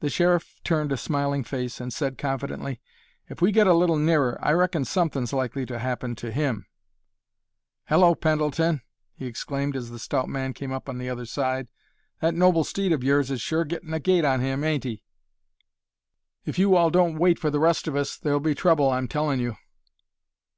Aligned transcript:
The 0.00 0.10
Sheriff 0.10 0.60
turned 0.64 0.92
a 0.92 0.98
smiling 0.98 1.44
face 1.44 1.80
and 1.80 1.94
said 1.94 2.18
confidently, 2.18 2.78
"If 3.30 3.40
we 3.40 3.52
get 3.52 3.66
a 3.66 3.72
little 3.72 3.96
nearer 3.96 4.38
I 4.44 4.50
reckon 4.52 4.84
somethin''s 4.84 5.32
likely 5.32 5.64
to 5.64 5.78
happen 5.78 6.14
to 6.16 6.30
him. 6.30 6.66
Hello, 7.86 8.14
Pendleton!" 8.14 8.82
he 9.14 9.24
exclaimed 9.24 9.74
as 9.74 9.88
the 9.88 9.98
stout 9.98 10.28
man 10.28 10.52
came 10.52 10.72
up 10.72 10.90
on 10.90 10.98
the 10.98 11.08
other 11.08 11.24
side. 11.24 11.68
"That 12.20 12.34
noble 12.34 12.64
steed 12.64 12.92
of 12.92 13.02
yours 13.02 13.30
is 13.30 13.40
sure 13.40 13.64
gettin' 13.64 13.94
a 13.94 13.98
gait 14.00 14.26
on 14.26 14.40
him, 14.40 14.62
ain't 14.62 14.84
he? 14.84 15.04
If 16.44 16.58
you 16.58 16.76
all 16.76 16.90
don't 16.90 17.16
wait 17.16 17.38
for 17.38 17.48
the 17.48 17.58
rest 17.58 17.88
of 17.88 17.96
us 17.96 18.18
there'll 18.18 18.40
be 18.40 18.54
trouble, 18.54 18.90
I'm 18.90 19.08
tellin' 19.08 19.40
you!" 19.40 19.56